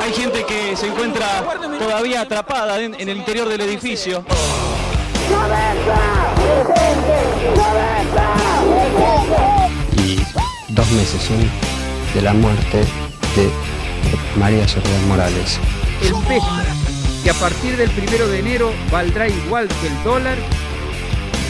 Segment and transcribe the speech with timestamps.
[0.00, 1.44] Hay gente que se encuentra
[1.78, 4.24] todavía atrapada en, en el interior del edificio.
[9.96, 10.18] y
[10.68, 11.50] dos meses son
[12.14, 12.78] de la muerte
[13.36, 13.50] de
[14.38, 15.58] María Soledad Morales.
[16.02, 16.46] el peso,
[17.22, 20.36] que a partir del primero de enero valdrá igual que el dólar,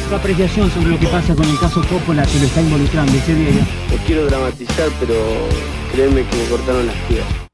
[0.08, 3.34] Tu apreciación sobre lo que pasa con el caso Coppola que lo está involucrando ese
[3.34, 3.66] día.
[3.90, 5.14] No quiero dramatizar, pero
[5.92, 7.45] créeme que me cortaron las piernas.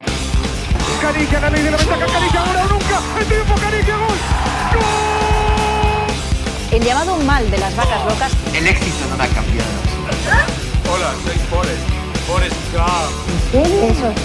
[1.03, 3.27] Caricia, la ley de la ventaja, Caricia, ahora o nunca, el
[3.85, 4.17] gol,
[6.81, 9.69] llamado mal de las vacas locas El éxito no ha cambiado.
[10.89, 11.83] Hola, soy Forrest.
[12.25, 13.11] Forrest Gump.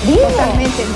[0.07, 0.87] totalmente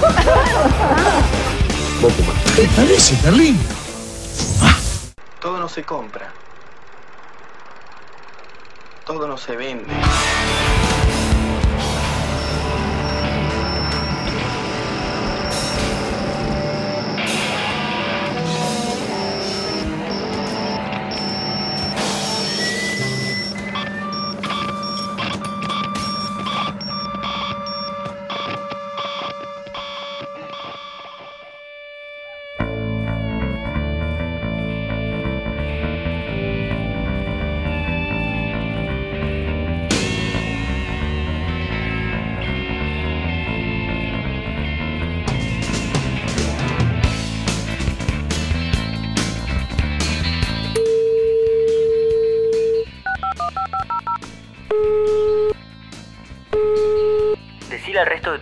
[5.41, 6.33] Todo no se compra.
[9.05, 9.93] Todo no se vende.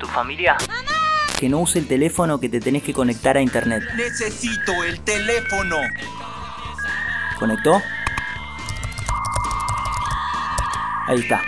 [0.01, 0.57] Tu familia
[1.39, 3.83] que no use el teléfono que te tenés que conectar a internet.
[3.97, 5.77] Necesito el teléfono.
[7.39, 7.81] ¿Conectó?
[11.07, 11.41] Ahí está.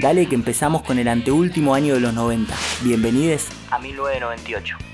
[0.00, 2.54] Dale que empezamos con el anteúltimo año de los 90.
[2.82, 4.93] Bienvenides a 1998.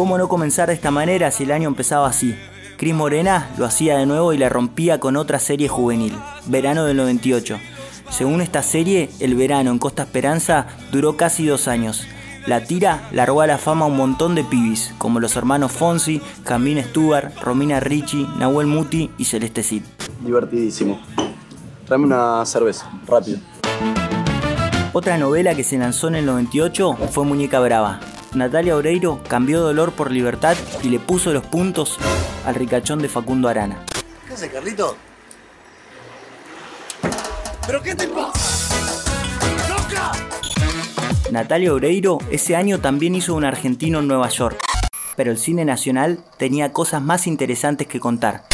[0.00, 2.34] Cómo no comenzar de esta manera si el año empezaba así.
[2.78, 6.16] Cris Morena lo hacía de nuevo y la rompía con otra serie juvenil,
[6.46, 7.58] Verano del 98.
[8.08, 12.06] Según esta serie, el verano en Costa Esperanza duró casi dos años.
[12.46, 16.22] La tira largó a la fama a un montón de pibis, como los hermanos Fonsi,
[16.44, 19.82] Camille Stewart, Romina Ricci, Nahuel Muti y Celeste Cid.
[20.24, 20.98] Divertidísimo.
[21.84, 23.38] Tráeme una cerveza, rápido.
[24.94, 28.00] Otra novela que se lanzó en el 98 fue Muñeca Brava.
[28.34, 31.98] Natalia Oreiro cambió dolor por libertad y le puso los puntos
[32.46, 33.84] al ricachón de Facundo Arana.
[34.28, 34.96] ¿Qué haces, Carlito?
[37.66, 38.74] ¿Pero qué te pasa?
[39.68, 40.12] ¡Loca!
[41.32, 44.58] Natalia Oreiro ese año también hizo un argentino en Nueva York,
[45.16, 48.44] pero el cine nacional tenía cosas más interesantes que contar.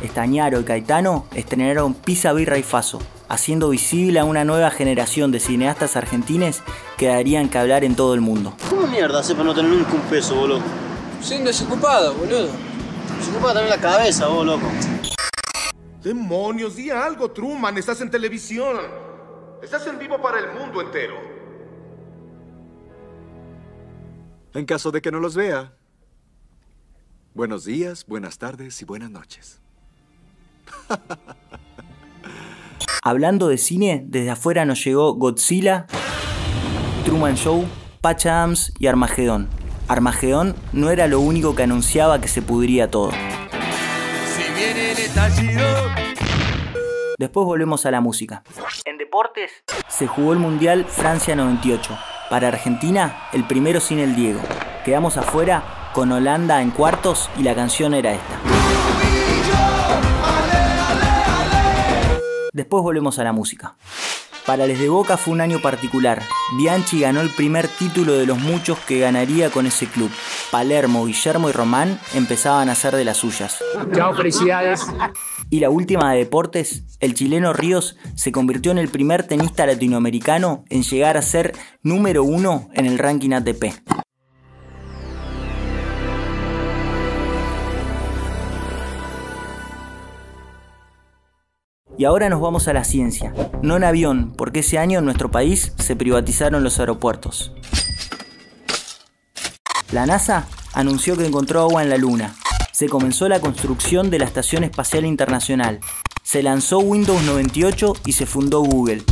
[0.00, 5.40] Estañaro y Caetano estrenaron Pisa, Birra y Faso, haciendo visible a una nueva generación de
[5.40, 6.62] cineastas argentines
[6.96, 8.54] que darían que hablar en todo el mundo.
[8.96, 10.64] ¿Cómo mierda hace para no tener nunca un peso, vos loco?
[11.20, 12.48] siendo desocupado, boludo.
[13.20, 14.66] Se ocupa también la cabeza, vos loco.
[16.02, 17.76] Demonios, di algo, Truman.
[17.76, 18.78] Estás en televisión.
[19.62, 21.14] Estás en vivo para el mundo entero.
[24.54, 25.74] En caso de que no los vea.
[27.34, 29.60] Buenos días, buenas tardes y buenas noches.
[33.02, 35.86] Hablando de cine, desde afuera nos llegó Godzilla,
[37.04, 37.66] Truman Show,
[38.06, 39.48] Patch Adams y Armagedón.
[39.88, 43.10] Armagedón no era lo único que anunciaba que se pudría todo.
[43.10, 45.66] Si viene el estallido.
[47.18, 48.44] Después volvemos a la música.
[48.84, 49.50] En deportes
[49.88, 51.98] se jugó el Mundial Francia 98.
[52.30, 54.40] Para Argentina, el primero sin el Diego.
[54.84, 58.40] Quedamos afuera con Holanda en cuartos y la canción era esta.
[62.52, 63.74] Después volvemos a la música.
[64.46, 66.22] Para Les de Boca fue un año particular.
[66.56, 70.08] Bianchi ganó el primer título de los muchos que ganaría con ese club.
[70.52, 73.58] Palermo, Guillermo y Román empezaban a hacer de las suyas.
[73.92, 74.86] Chao, felicidades.
[75.50, 80.64] Y la última de deportes, el chileno Ríos se convirtió en el primer tenista latinoamericano
[80.70, 81.52] en llegar a ser
[81.82, 84.05] número uno en el ranking ATP.
[91.98, 93.32] Y ahora nos vamos a la ciencia,
[93.62, 97.52] no en avión, porque ese año en nuestro país se privatizaron los aeropuertos.
[99.92, 102.34] La NASA anunció que encontró agua en la Luna.
[102.72, 105.80] Se comenzó la construcción de la Estación Espacial Internacional.
[106.22, 109.02] Se lanzó Windows 98 y se fundó Google.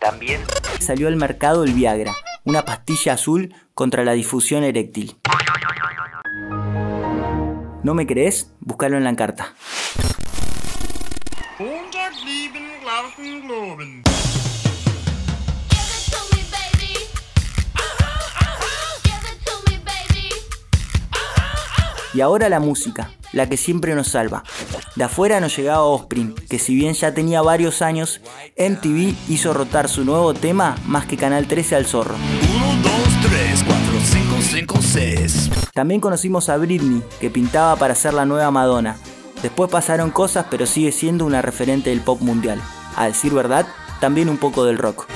[0.00, 0.40] también
[0.80, 2.14] salió al mercado el Viagra,
[2.44, 5.18] una pastilla azul contra la difusión eréctil.
[7.82, 8.54] ¿No me crees?
[8.60, 9.54] Búscalo en la carta.
[22.14, 24.42] Y ahora la música, la que siempre nos salva.
[24.96, 28.20] De afuera nos llegaba Offspring, que si bien ya tenía varios años,
[28.56, 32.14] MTV hizo rotar su nuevo tema más que Canal 13 al zorro.
[32.14, 32.92] 1, 2,
[33.30, 35.50] 3, 4, 5, 5, 6.
[35.74, 38.96] También conocimos a Britney, que pintaba para ser la nueva Madonna.
[39.42, 42.60] Después pasaron cosas, pero sigue siendo una referente del pop mundial.
[42.98, 43.64] A decir verdad,
[44.00, 45.06] también un poco del rock.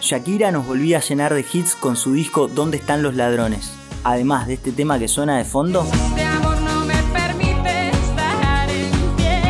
[0.00, 3.74] Shakira nos volvía a llenar de hits con su disco ¿Dónde están los ladrones?
[4.02, 5.86] Además de este tema que suena de fondo,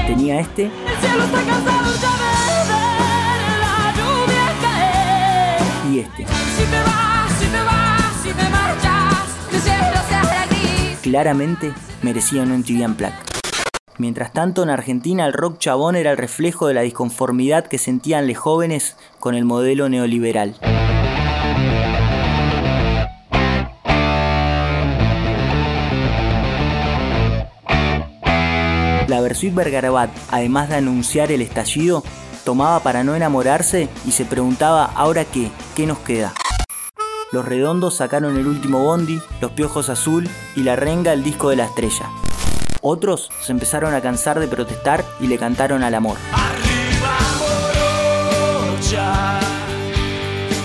[0.08, 2.27] tenía este y
[11.02, 11.72] Claramente
[12.02, 13.14] merecían un MTV Unplugged.
[13.98, 18.28] Mientras tanto, en Argentina el rock chabón era el reflejo de la disconformidad que sentían
[18.28, 20.56] los jóvenes con el modelo neoliberal.
[29.08, 32.04] La Versuit Vergarabat, además de anunciar el estallido,
[32.48, 35.50] tomaba para no enamorarse y se preguntaba ¿ahora qué?
[35.76, 36.32] ¿Qué nos queda?
[37.30, 41.56] Los Redondos sacaron el último Bondi, Los Piojos Azul y La Renga el disco de
[41.56, 42.08] la estrella.
[42.80, 46.16] Otros se empezaron a cansar de protestar y le cantaron al amor.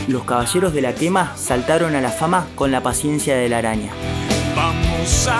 [0.08, 3.92] Los caballeros de la quema saltaron a la fama con la paciencia de la araña.
[4.56, 5.38] Vamos a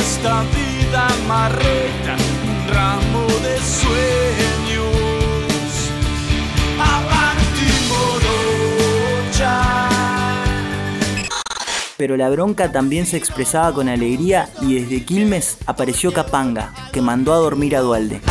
[0.00, 4.49] esta vida marreta un ramo de sueños.
[12.00, 17.34] Pero la bronca también se expresaba con alegría y desde Quilmes apareció Capanga, que mandó
[17.34, 18.22] a dormir a Dualde.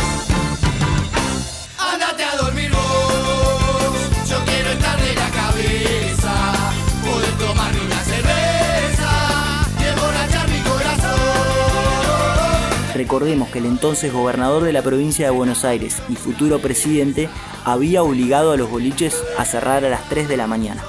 [12.92, 17.28] Recordemos que el entonces gobernador de la provincia de Buenos Aires y futuro presidente
[17.64, 20.82] había obligado a los boliches a cerrar a las 3 de la mañana.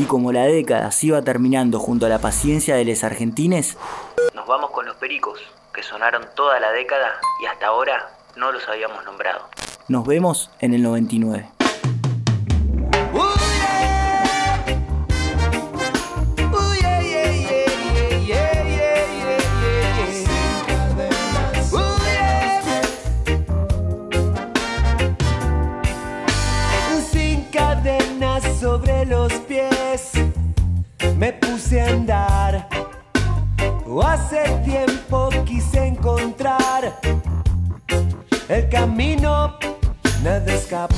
[0.00, 3.76] Y como la década se iba terminando junto a la paciencia de los argentines,
[4.34, 5.38] nos vamos con los pericos,
[5.74, 9.42] que sonaron toda la década y hasta ahora no los habíamos nombrado.
[9.88, 11.59] Nos vemos en el 99.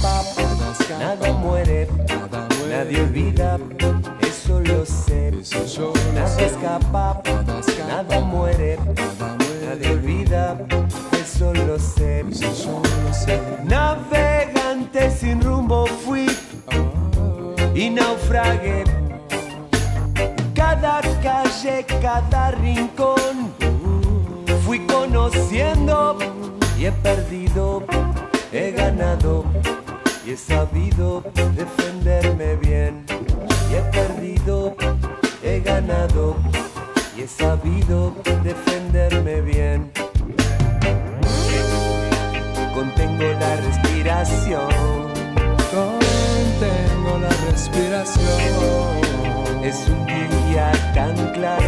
[0.03, 1.87] Nada muere,
[2.69, 3.57] nadie olvida,
[4.21, 5.31] eso lo sé.
[6.13, 7.23] Nada escapa,
[7.87, 8.79] nada muere,
[9.65, 10.59] nadie olvida,
[11.13, 12.25] eso lo sé.
[13.63, 16.27] Navegante sin rumbo fui
[17.73, 18.83] y naufragué.
[20.53, 23.53] Cada calle, cada rincón
[24.65, 26.19] fui conociendo
[26.77, 27.62] y he perdido,
[30.33, 31.23] y he sabido
[31.55, 33.05] defenderme bien.
[33.71, 34.75] Y he perdido,
[35.43, 36.37] he ganado
[37.15, 39.93] y he sabido defenderme bien.
[42.75, 44.71] Contengo la respiración.
[45.77, 49.03] Contengo la respiración.
[49.63, 51.62] Es un día tan claro.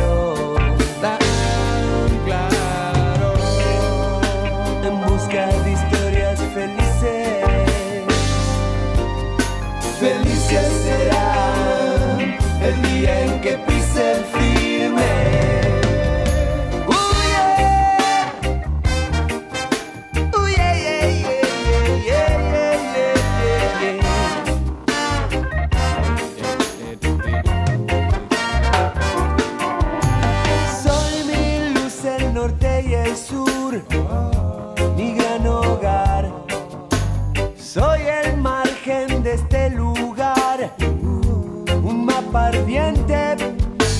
[42.44, 43.36] Ardiente,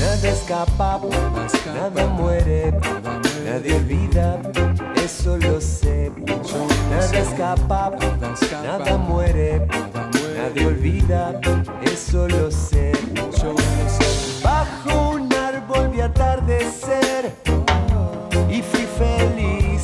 [0.01, 1.01] nada escapa,
[1.75, 2.73] nada muere,
[3.45, 4.39] nadie olvida,
[4.97, 6.13] eso lo sé.
[6.91, 7.93] Nada escapa,
[8.63, 9.67] nada muere,
[10.37, 11.41] nadie olvida,
[11.83, 12.93] eso lo sé.
[14.43, 17.33] Bajo un árbol vi atardecer
[18.51, 19.83] y fui feliz.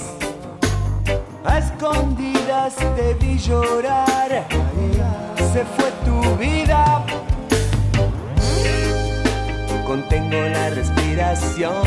[1.44, 4.46] A escondidas te vi llorar,
[5.52, 7.04] se fue tu vida.
[9.90, 11.82] Contengo la respiración.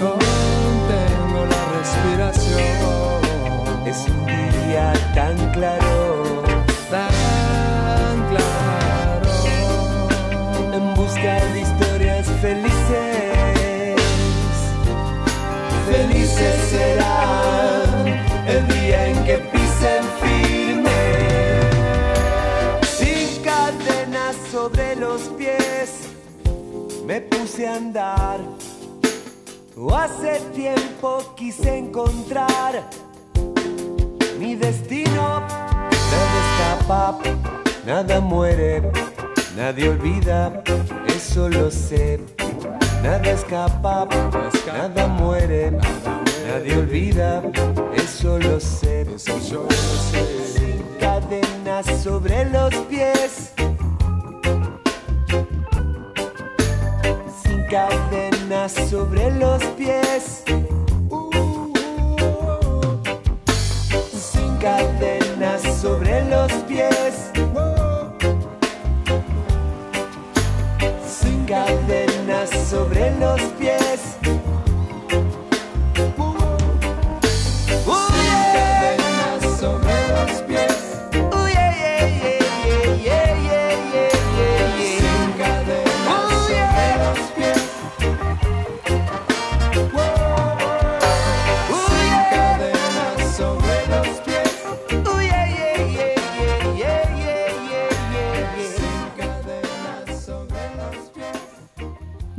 [0.00, 3.22] Contengo la respiración.
[3.86, 6.42] Es un día tan claro,
[6.90, 9.30] tan claro.
[10.72, 11.60] En busca de
[27.18, 28.38] me puse a andar.
[29.92, 32.88] Hace tiempo quise encontrar
[34.38, 35.40] mi destino.
[36.12, 37.18] Nada escapa,
[37.86, 38.82] nada muere,
[39.56, 40.62] nadie olvida,
[41.06, 42.20] eso lo sé.
[43.02, 44.06] Nada escapa,
[44.66, 45.72] nada muere,
[46.46, 47.42] nadie olvida,
[47.96, 49.06] eso lo sé.
[49.18, 53.57] Sin cadenas sobre los pies.
[57.68, 60.07] Cadenas sobre los pies.